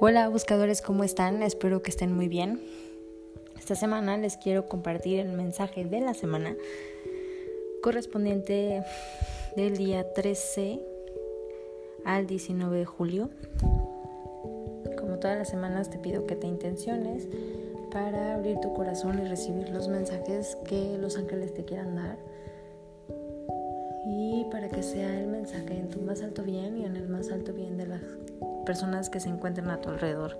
Hola 0.00 0.28
buscadores, 0.28 0.80
¿cómo 0.80 1.02
están? 1.02 1.42
Espero 1.42 1.82
que 1.82 1.90
estén 1.90 2.12
muy 2.14 2.28
bien. 2.28 2.60
Esta 3.58 3.74
semana 3.74 4.16
les 4.16 4.36
quiero 4.36 4.68
compartir 4.68 5.18
el 5.18 5.32
mensaje 5.32 5.84
de 5.84 6.00
la 6.00 6.14
semana 6.14 6.54
correspondiente 7.82 8.84
del 9.56 9.76
día 9.76 10.12
13 10.12 10.78
al 12.04 12.28
19 12.28 12.78
de 12.78 12.84
julio. 12.84 13.30
Como 14.96 15.18
todas 15.18 15.36
las 15.36 15.48
semanas 15.48 15.90
te 15.90 15.98
pido 15.98 16.28
que 16.28 16.36
te 16.36 16.46
intenciones 16.46 17.26
para 17.90 18.36
abrir 18.36 18.60
tu 18.60 18.72
corazón 18.74 19.18
y 19.18 19.28
recibir 19.28 19.68
los 19.70 19.88
mensajes 19.88 20.56
que 20.64 20.96
los 20.96 21.16
ángeles 21.16 21.54
te 21.54 21.64
quieran 21.64 21.96
dar 21.96 22.18
y 24.06 24.46
para 24.52 24.68
que 24.68 24.82
sea 24.82 25.18
el 25.20 25.26
mensaje 25.26 25.76
en 25.76 25.88
tu 25.88 26.00
más 26.00 26.22
alto 26.22 26.44
bien 26.44 26.78
y 26.78 26.84
en 26.84 26.96
el 26.96 27.08
más 27.08 27.30
alto 27.30 27.52
bien 27.52 27.76
de 27.76 27.86
las 27.86 28.00
personas 28.68 29.08
que 29.08 29.18
se 29.18 29.30
encuentren 29.30 29.70
a 29.70 29.80
tu 29.80 29.88
alrededor. 29.88 30.38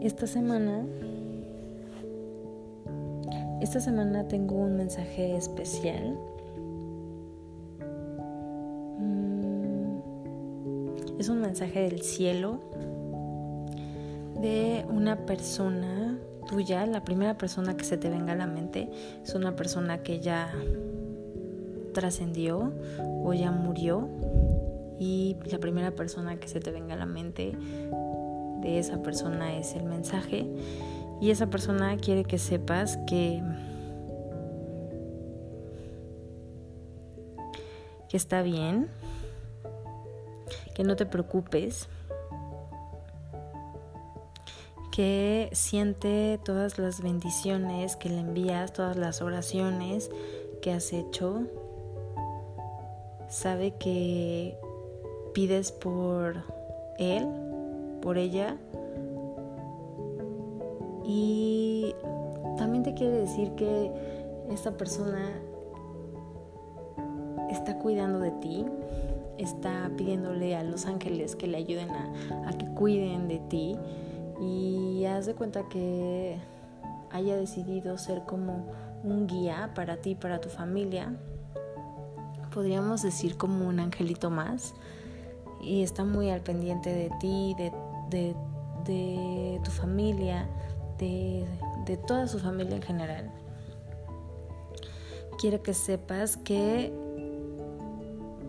Esta 0.00 0.28
semana, 0.28 0.86
esta 3.60 3.80
semana 3.80 4.28
tengo 4.28 4.54
un 4.54 4.76
mensaje 4.76 5.36
especial. 5.36 6.16
Mm, 9.00 9.98
es 11.18 11.28
un 11.28 11.40
mensaje 11.40 11.80
del 11.80 12.02
cielo 12.02 12.60
de 14.40 14.86
una 14.88 15.26
persona 15.26 16.20
tuya, 16.46 16.86
la 16.86 17.02
primera 17.02 17.36
persona 17.36 17.76
que 17.76 17.84
se 17.84 17.96
te 17.96 18.10
venga 18.10 18.34
a 18.34 18.36
la 18.36 18.46
mente 18.46 18.88
es 19.24 19.34
una 19.34 19.56
persona 19.56 20.04
que 20.04 20.20
ya 20.20 20.52
trascendió 21.96 22.74
o 23.24 23.32
ya 23.32 23.50
murió 23.50 24.06
y 24.98 25.38
la 25.50 25.58
primera 25.58 25.92
persona 25.92 26.36
que 26.36 26.46
se 26.46 26.60
te 26.60 26.70
venga 26.70 26.92
a 26.92 26.98
la 26.98 27.06
mente 27.06 27.56
de 28.60 28.78
esa 28.78 29.02
persona 29.02 29.56
es 29.56 29.74
el 29.74 29.84
mensaje. 29.84 30.46
Y 31.22 31.30
esa 31.30 31.46
persona 31.46 31.96
quiere 31.96 32.24
que 32.24 32.38
sepas 32.38 32.98
que 33.06 33.42
que 38.10 38.16
está 38.18 38.42
bien, 38.42 38.88
que 40.74 40.84
no 40.84 40.96
te 40.96 41.06
preocupes, 41.06 41.88
que 44.92 45.48
siente 45.52 46.38
todas 46.44 46.78
las 46.78 47.02
bendiciones 47.02 47.96
que 47.96 48.10
le 48.10 48.20
envías, 48.20 48.72
todas 48.72 48.96
las 48.96 49.22
oraciones 49.22 50.10
que 50.62 50.72
has 50.72 50.92
hecho, 50.92 51.42
sabe 53.28 53.72
que 53.72 54.56
pides 55.34 55.72
por 55.72 56.42
él, 56.98 57.26
por 58.00 58.18
ella. 58.18 58.56
Y 61.04 61.94
también 62.56 62.82
te 62.82 62.94
quiere 62.94 63.18
decir 63.18 63.52
que 63.52 63.92
esta 64.50 64.72
persona 64.72 65.28
está 67.50 67.78
cuidando 67.78 68.18
de 68.20 68.32
ti, 68.32 68.64
está 69.38 69.90
pidiéndole 69.96 70.56
a 70.56 70.62
los 70.62 70.86
ángeles 70.86 71.36
que 71.36 71.46
le 71.46 71.58
ayuden 71.58 71.90
a, 71.90 72.52
que 72.58 72.66
cuiden 72.74 73.28
de 73.28 73.38
ti 73.38 73.76
y 74.40 75.04
haz 75.04 75.26
de 75.26 75.34
cuenta 75.34 75.68
que 75.68 76.38
haya 77.10 77.36
decidido 77.36 77.98
ser 77.98 78.22
como 78.22 78.64
un 79.04 79.26
guía 79.26 79.70
para 79.74 79.98
ti, 79.98 80.14
para 80.14 80.40
tu 80.40 80.48
familia 80.48 81.16
podríamos 82.56 83.02
decir 83.02 83.36
como 83.36 83.68
un 83.68 83.80
angelito 83.80 84.30
más 84.30 84.72
y 85.60 85.82
está 85.82 86.04
muy 86.04 86.30
al 86.30 86.40
pendiente 86.40 86.90
de 86.90 87.10
ti, 87.20 87.54
de, 87.58 89.60
tu 89.62 89.70
familia, 89.70 90.48
de, 90.96 91.44
de 91.84 91.98
toda 91.98 92.26
su 92.26 92.38
familia 92.38 92.76
en 92.76 92.82
general. 92.82 93.30
Quiero 95.38 95.62
que 95.62 95.74
sepas 95.74 96.38
que 96.38 96.94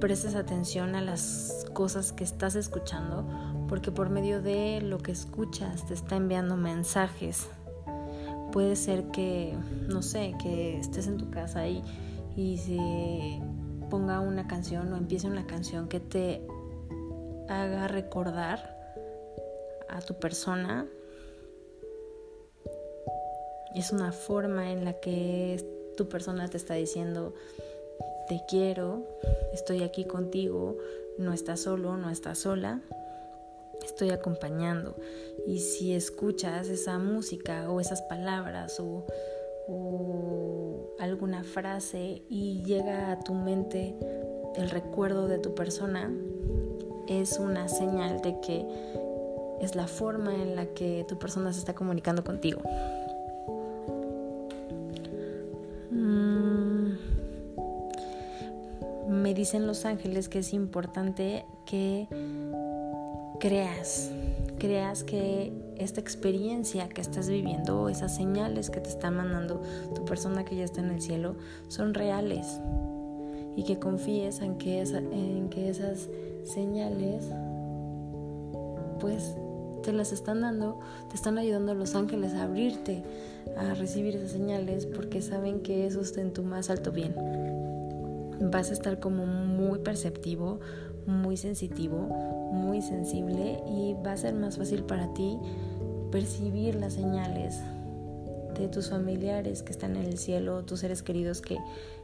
prestes 0.00 0.34
atención 0.34 0.94
a 0.94 1.02
las 1.02 1.66
cosas 1.74 2.12
que 2.12 2.24
estás 2.24 2.54
escuchando, 2.54 3.26
porque 3.68 3.92
por 3.92 4.08
medio 4.08 4.40
de 4.40 4.80
lo 4.80 4.96
que 4.96 5.12
escuchas 5.12 5.86
te 5.86 5.92
está 5.92 6.16
enviando 6.16 6.56
mensajes. 6.56 7.50
Puede 8.50 8.76
ser 8.76 9.10
que, 9.10 9.54
no 9.90 10.00
sé, 10.00 10.34
que 10.42 10.78
estés 10.78 11.06
en 11.06 11.18
tu 11.18 11.28
casa 11.28 11.68
y, 11.68 11.84
y 12.34 12.56
se 12.56 13.42
ponga 13.90 14.20
una 14.20 14.46
canción 14.46 14.92
o 14.92 14.96
empiece 14.96 15.26
una 15.26 15.46
canción 15.46 15.88
que 15.88 16.00
te 16.00 16.46
haga 17.48 17.88
recordar 17.88 18.78
a 19.88 20.00
tu 20.00 20.14
persona. 20.14 20.86
Es 23.74 23.92
una 23.92 24.12
forma 24.12 24.72
en 24.72 24.84
la 24.84 24.94
que 24.94 25.62
tu 25.96 26.08
persona 26.08 26.48
te 26.48 26.56
está 26.56 26.74
diciendo, 26.74 27.34
te 28.28 28.40
quiero, 28.48 29.04
estoy 29.52 29.82
aquí 29.82 30.04
contigo, 30.04 30.78
no 31.18 31.32
estás 31.32 31.60
solo, 31.60 31.96
no 31.96 32.10
estás 32.10 32.38
sola, 32.38 32.80
estoy 33.84 34.10
acompañando. 34.10 34.96
Y 35.46 35.58
si 35.58 35.94
escuchas 35.94 36.68
esa 36.68 36.98
música 36.98 37.70
o 37.70 37.80
esas 37.80 38.02
palabras 38.02 38.78
o 38.80 39.04
o 39.70 40.59
alguna 41.00 41.42
frase 41.42 42.22
y 42.28 42.62
llega 42.62 43.12
a 43.12 43.20
tu 43.20 43.34
mente 43.34 43.94
el 44.56 44.70
recuerdo 44.70 45.28
de 45.28 45.38
tu 45.38 45.54
persona, 45.54 46.10
es 47.08 47.38
una 47.38 47.68
señal 47.68 48.20
de 48.20 48.40
que 48.40 48.66
es 49.60 49.74
la 49.74 49.86
forma 49.86 50.34
en 50.34 50.56
la 50.56 50.66
que 50.66 51.04
tu 51.08 51.18
persona 51.18 51.52
se 51.52 51.60
está 51.60 51.74
comunicando 51.74 52.24
contigo. 52.24 52.60
Mm, 55.90 56.92
me 59.08 59.34
dicen 59.34 59.66
los 59.66 59.84
ángeles 59.84 60.28
que 60.28 60.40
es 60.40 60.52
importante 60.52 61.44
que 61.66 62.06
creas 63.38 64.10
creas 64.60 65.02
que 65.02 65.52
esta 65.76 66.00
experiencia 66.00 66.88
que 66.88 67.00
estás 67.00 67.28
viviendo, 67.28 67.88
esas 67.88 68.14
señales 68.14 68.70
que 68.70 68.80
te 68.80 68.90
está 68.90 69.10
mandando 69.10 69.60
tu 69.94 70.04
persona 70.04 70.44
que 70.44 70.54
ya 70.54 70.64
está 70.64 70.80
en 70.80 70.90
el 70.90 71.00
cielo, 71.00 71.34
son 71.66 71.94
reales. 71.94 72.60
Y 73.56 73.64
que 73.64 73.80
confíes 73.80 74.40
en 74.42 74.58
que, 74.58 74.80
en 74.80 75.48
que 75.48 75.70
esas 75.70 76.08
señales, 76.44 77.24
pues 79.00 79.34
te 79.82 79.92
las 79.92 80.12
están 80.12 80.42
dando, 80.42 80.78
te 81.08 81.16
están 81.16 81.38
ayudando 81.38 81.74
los 81.74 81.94
ángeles 81.94 82.34
a 82.34 82.44
abrirte, 82.44 83.02
a 83.56 83.74
recibir 83.74 84.14
esas 84.16 84.30
señales, 84.30 84.86
porque 84.86 85.22
saben 85.22 85.60
que 85.60 85.86
eso 85.86 86.00
está 86.02 86.20
en 86.20 86.32
tu 86.32 86.44
más 86.44 86.70
alto 86.70 86.92
bien. 86.92 87.14
Vas 88.52 88.70
a 88.70 88.74
estar 88.74 89.00
como 89.00 89.26
muy 89.26 89.78
perceptivo, 89.80 90.60
muy 91.06 91.36
sensitivo, 91.36 91.96
muy 92.52 92.82
sensible 92.82 93.62
y 93.66 93.94
va 94.04 94.12
a 94.12 94.16
ser 94.16 94.34
más 94.34 94.56
fácil 94.56 94.84
para 94.84 95.12
ti 95.14 95.38
percibir 96.10 96.74
las 96.74 96.94
señales 96.94 97.60
de 98.58 98.68
tus 98.68 98.90
familiares 98.90 99.62
que 99.62 99.72
están 99.72 99.96
en 99.96 100.04
el 100.04 100.18
cielo, 100.18 100.64
tus 100.64 100.80
seres 100.80 101.02
queridos 101.02 101.40
que, 101.40 101.58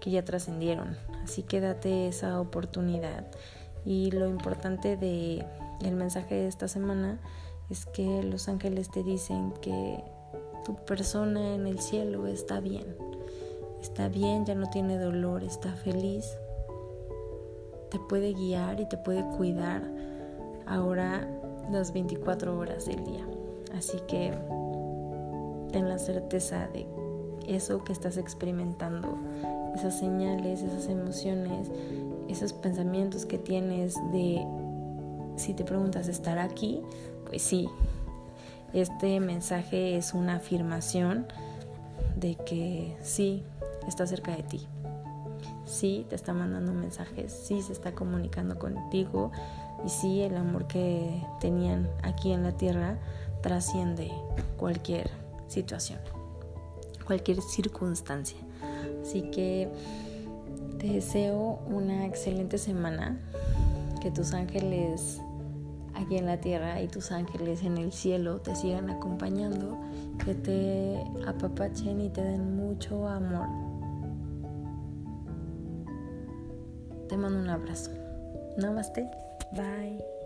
que 0.00 0.10
ya 0.10 0.24
trascendieron. 0.24 0.96
Así 1.24 1.42
que 1.42 1.60
date 1.60 2.08
esa 2.08 2.40
oportunidad. 2.40 3.26
Y 3.84 4.10
lo 4.10 4.28
importante 4.28 4.96
de 4.96 5.44
mensaje 5.92 6.34
de 6.34 6.48
esta 6.48 6.68
semana 6.68 7.18
es 7.70 7.86
que 7.86 8.22
los 8.22 8.48
ángeles 8.48 8.90
te 8.90 9.02
dicen 9.02 9.52
que 9.60 10.02
tu 10.64 10.76
persona 10.84 11.54
en 11.54 11.66
el 11.66 11.80
cielo 11.80 12.26
está 12.26 12.60
bien. 12.60 12.96
Está 13.80 14.08
bien, 14.08 14.44
ya 14.44 14.54
no 14.54 14.68
tiene 14.70 14.98
dolor, 14.98 15.42
está 15.42 15.72
feliz. 15.72 16.24
Te 17.90 17.98
puede 17.98 18.32
guiar 18.34 18.80
y 18.80 18.86
te 18.86 18.96
puede 18.96 19.24
cuidar 19.36 19.82
ahora 20.66 21.26
las 21.70 21.92
24 21.92 22.56
horas 22.56 22.86
del 22.86 23.04
día. 23.04 23.26
Así 23.76 23.98
que 24.06 24.32
ten 25.72 25.88
la 25.88 25.98
certeza 25.98 26.68
de 26.68 26.86
eso 27.46 27.84
que 27.84 27.92
estás 27.92 28.16
experimentando, 28.16 29.16
esas 29.74 29.98
señales, 29.98 30.62
esas 30.62 30.88
emociones, 30.88 31.70
esos 32.28 32.52
pensamientos 32.52 33.26
que 33.26 33.38
tienes 33.38 33.94
de, 34.12 34.44
si 35.36 35.54
te 35.54 35.64
preguntas, 35.64 36.08
¿estar 36.08 36.38
aquí? 36.38 36.82
Pues 37.26 37.42
sí, 37.42 37.68
este 38.72 39.20
mensaje 39.20 39.96
es 39.96 40.14
una 40.14 40.36
afirmación 40.36 41.26
de 42.16 42.36
que 42.36 42.96
sí, 43.02 43.42
está 43.86 44.06
cerca 44.06 44.36
de 44.36 44.42
ti. 44.42 44.66
Sí, 45.68 46.06
te 46.08 46.16
está 46.16 46.32
mandando 46.32 46.72
mensajes, 46.72 47.30
sí 47.30 47.60
se 47.60 47.72
está 47.72 47.94
comunicando 47.94 48.58
contigo, 48.58 49.30
y 49.84 49.90
sí, 49.90 50.22
el 50.22 50.36
amor 50.36 50.66
que 50.66 51.22
tenían 51.40 51.88
aquí 52.02 52.32
en 52.32 52.42
la 52.42 52.52
tierra 52.52 52.98
trasciende 53.42 54.10
cualquier 54.56 55.10
situación, 55.46 56.00
cualquier 57.06 57.40
circunstancia. 57.42 58.38
Así 59.02 59.22
que 59.30 59.68
te 60.78 60.88
deseo 60.88 61.60
una 61.66 62.06
excelente 62.06 62.58
semana. 62.58 63.20
que 64.00 64.10
tus 64.12 64.32
ángeles 64.32 65.20
aquí 65.94 66.16
en 66.16 66.26
la 66.26 66.40
tierra 66.40 66.80
y 66.80 66.86
tus 66.88 67.10
ángeles 67.10 67.64
en 67.64 67.78
el 67.78 67.92
cielo 67.92 68.40
te 68.40 68.54
sigan 68.54 68.90
acompañando, 68.90 69.76
que 70.24 70.34
te 70.34 71.04
apapachen 71.26 72.00
y 72.00 72.08
te 72.08 72.22
den 72.22 72.56
mucho 72.56 73.08
amor. 73.08 73.67
Te 77.08 77.16
mando 77.16 77.38
un 77.38 77.48
abrazo. 77.48 77.90
Namaste. 78.56 79.08
Bye. 79.52 80.17